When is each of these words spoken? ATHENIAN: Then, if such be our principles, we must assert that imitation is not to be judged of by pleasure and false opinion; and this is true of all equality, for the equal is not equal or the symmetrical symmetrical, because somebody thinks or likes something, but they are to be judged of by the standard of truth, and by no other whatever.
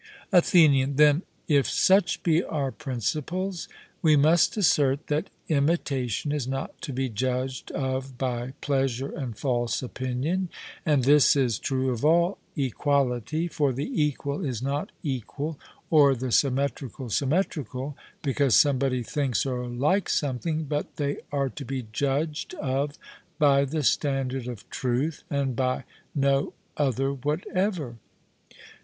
ATHENIAN: 0.31 0.95
Then, 0.95 1.21
if 1.47 1.69
such 1.69 2.23
be 2.23 2.43
our 2.43 2.71
principles, 2.71 3.67
we 4.01 4.15
must 4.15 4.57
assert 4.57 5.05
that 5.09 5.29
imitation 5.47 6.31
is 6.31 6.47
not 6.47 6.81
to 6.81 6.91
be 6.91 7.07
judged 7.07 7.69
of 7.73 8.17
by 8.17 8.53
pleasure 8.61 9.11
and 9.15 9.37
false 9.37 9.83
opinion; 9.83 10.49
and 10.87 11.03
this 11.03 11.35
is 11.35 11.59
true 11.59 11.91
of 11.91 12.03
all 12.03 12.39
equality, 12.57 13.47
for 13.47 13.71
the 13.71 13.87
equal 14.01 14.43
is 14.43 14.59
not 14.59 14.91
equal 15.03 15.59
or 15.91 16.15
the 16.15 16.31
symmetrical 16.31 17.11
symmetrical, 17.11 17.95
because 18.23 18.55
somebody 18.55 19.03
thinks 19.03 19.45
or 19.45 19.67
likes 19.67 20.15
something, 20.19 20.63
but 20.63 20.95
they 20.95 21.17
are 21.31 21.49
to 21.49 21.63
be 21.63 21.85
judged 21.93 22.55
of 22.55 22.97
by 23.37 23.63
the 23.63 23.83
standard 23.83 24.47
of 24.47 24.67
truth, 24.71 25.21
and 25.29 25.55
by 25.55 25.83
no 26.15 26.53
other 26.75 27.13
whatever. 27.13 27.97